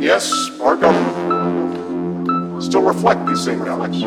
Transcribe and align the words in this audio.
yes, 0.00 0.50
our 0.60 0.76
government, 0.76 2.62
still 2.62 2.82
reflect 2.82 3.26
these 3.26 3.44
same 3.44 3.62
values. 3.64 4.02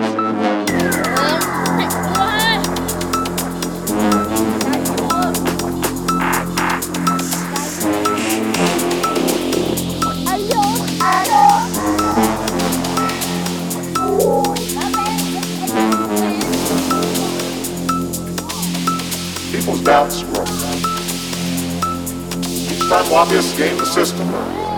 People's 19.52 19.82
doubts 19.82 20.24
grow. 20.24 20.44
Each 22.72 22.90
time 22.90 23.12
lobbyists 23.12 23.56
game 23.58 23.78
the 23.78 23.86
system, 23.86 24.28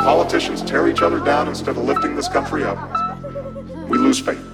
politicians 0.05 0.61
tear 0.61 0.87
each 0.87 1.01
other 1.01 1.19
down 1.19 1.47
instead 1.47 1.75
of 1.75 1.83
lifting 1.83 2.15
this 2.15 2.27
country 2.27 2.63
up, 2.63 2.77
we 3.89 3.97
lose 3.97 4.19
faith. 4.19 4.44